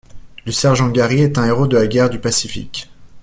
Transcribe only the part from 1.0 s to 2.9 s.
est un héros de la guerre du Pacifique.